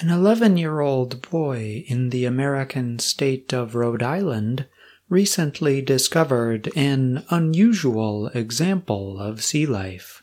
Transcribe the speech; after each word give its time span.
An 0.00 0.08
11 0.08 0.56
year 0.56 0.80
old 0.80 1.28
boy 1.28 1.84
in 1.86 2.08
the 2.08 2.24
American 2.24 2.98
state 3.00 3.52
of 3.52 3.74
Rhode 3.74 4.02
Island 4.02 4.66
recently 5.10 5.82
discovered 5.82 6.70
an 6.74 7.22
unusual 7.28 8.28
example 8.28 9.18
of 9.20 9.44
sea 9.44 9.66
life. 9.66 10.22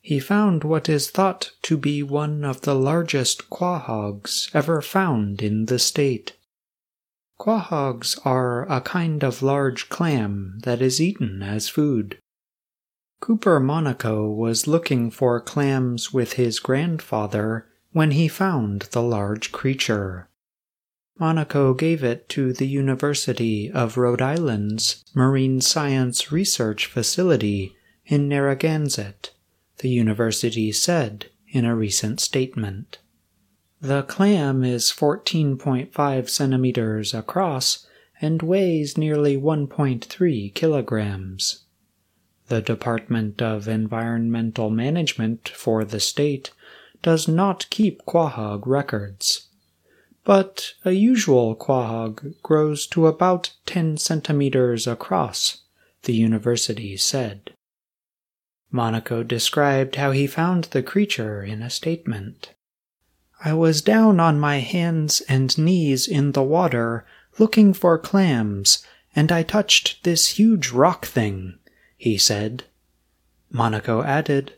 He 0.00 0.18
found 0.18 0.64
what 0.64 0.88
is 0.88 1.10
thought 1.10 1.50
to 1.64 1.76
be 1.76 2.02
one 2.02 2.46
of 2.46 2.62
the 2.62 2.74
largest 2.74 3.50
quahogs 3.50 4.48
ever 4.54 4.80
found 4.80 5.42
in 5.42 5.66
the 5.66 5.78
state. 5.78 6.38
Quahogs 7.38 8.18
are 8.24 8.66
a 8.72 8.80
kind 8.80 9.22
of 9.22 9.42
large 9.42 9.90
clam 9.90 10.60
that 10.62 10.80
is 10.80 10.98
eaten 10.98 11.42
as 11.42 11.68
food. 11.68 12.16
Cooper 13.20 13.60
Monaco 13.60 14.30
was 14.30 14.66
looking 14.66 15.10
for 15.10 15.42
clams 15.42 16.10
with 16.10 16.34
his 16.34 16.58
grandfather 16.58 17.68
when 17.94 18.10
he 18.10 18.28
found 18.28 18.82
the 18.92 19.02
large 19.02 19.50
creature. 19.50 20.28
Monaco 21.18 21.72
gave 21.72 22.04
it 22.04 22.28
to 22.28 22.52
the 22.52 22.66
University 22.66 23.70
of 23.70 23.96
Rhode 23.96 24.20
Island's 24.20 25.02
Marine 25.14 25.62
Science 25.62 26.30
Research 26.30 26.84
Facility 26.84 27.74
in 28.04 28.28
Narragansett 28.28 29.30
the 29.78 29.88
university 29.88 30.72
said 30.72 31.26
in 31.48 31.64
a 31.64 31.74
recent 31.74 32.20
statement. 32.20 32.98
The 33.80 34.02
clam 34.04 34.64
is 34.64 34.84
14.5 34.84 36.28
centimeters 36.28 37.12
across 37.12 37.86
and 38.20 38.40
weighs 38.40 38.96
nearly 38.96 39.36
1.3 39.36 40.54
kilograms. 40.54 41.64
The 42.48 42.62
Department 42.62 43.42
of 43.42 43.68
Environmental 43.68 44.70
Management 44.70 45.48
for 45.48 45.84
the 45.84 46.00
state 46.00 46.50
does 47.04 47.28
not 47.28 47.68
keep 47.68 48.04
quahog 48.06 48.66
records. 48.66 49.48
But 50.24 50.72
a 50.86 50.92
usual 50.92 51.54
quahog 51.54 52.34
grows 52.42 52.86
to 52.88 53.06
about 53.06 53.52
10 53.66 53.98
centimeters 53.98 54.86
across, 54.86 55.58
the 56.04 56.14
university 56.14 56.96
said. 56.96 57.52
Monaco 58.70 59.22
described 59.22 59.96
how 59.96 60.12
he 60.12 60.26
found 60.26 60.64
the 60.64 60.82
creature 60.82 61.42
in 61.42 61.62
a 61.62 61.68
statement. 61.68 62.54
I 63.44 63.52
was 63.52 63.82
down 63.82 64.18
on 64.18 64.40
my 64.40 64.60
hands 64.60 65.20
and 65.28 65.56
knees 65.58 66.08
in 66.08 66.32
the 66.32 66.42
water 66.42 67.04
looking 67.38 67.74
for 67.74 67.98
clams, 67.98 68.82
and 69.14 69.30
I 69.30 69.42
touched 69.42 70.04
this 70.04 70.38
huge 70.38 70.70
rock 70.70 71.04
thing, 71.04 71.58
he 71.98 72.16
said. 72.16 72.64
Monaco 73.50 74.02
added, 74.02 74.54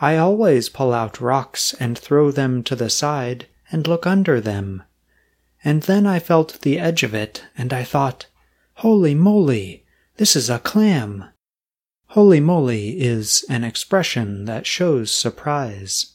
I 0.00 0.16
always 0.16 0.68
pull 0.68 0.92
out 0.92 1.20
rocks 1.20 1.74
and 1.74 1.98
throw 1.98 2.30
them 2.30 2.62
to 2.64 2.76
the 2.76 2.90
side 2.90 3.46
and 3.70 3.86
look 3.86 4.06
under 4.06 4.40
them. 4.40 4.82
And 5.64 5.82
then 5.82 6.06
I 6.06 6.18
felt 6.18 6.60
the 6.60 6.78
edge 6.78 7.02
of 7.02 7.14
it, 7.14 7.44
and 7.56 7.72
I 7.72 7.84
thought, 7.84 8.26
Holy 8.78 9.14
moly, 9.14 9.84
this 10.16 10.36
is 10.36 10.50
a 10.50 10.58
clam. 10.58 11.24
Holy 12.08 12.40
moly 12.40 13.00
is 13.00 13.44
an 13.48 13.64
expression 13.64 14.44
that 14.44 14.66
shows 14.66 15.10
surprise. 15.10 16.14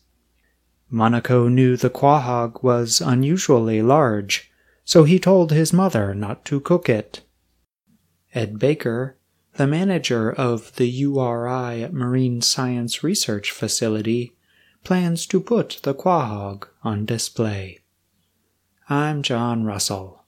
Monaco 0.89 1.47
knew 1.47 1.77
the 1.77 1.89
quahog 1.89 2.63
was 2.63 3.01
unusually 3.01 3.81
large, 3.81 4.51
so 4.83 5.03
he 5.03 5.19
told 5.19 5.51
his 5.51 5.71
mother 5.71 6.13
not 6.13 6.45
to 6.45 6.59
cook 6.59 6.89
it. 6.89 7.21
Ed 8.33 8.59
Baker, 8.59 9.17
the 9.59 9.67
manager 9.67 10.31
of 10.31 10.73
the 10.77 10.87
URI 10.87 11.89
Marine 11.91 12.39
Science 12.39 13.03
Research 13.03 13.51
Facility, 13.51 14.31
plans 14.85 15.25
to 15.25 15.41
put 15.41 15.81
the 15.83 15.93
quahog 15.93 16.69
on 16.81 17.05
display. 17.05 17.79
I'm 18.87 19.21
John 19.21 19.65
Russell. 19.65 20.23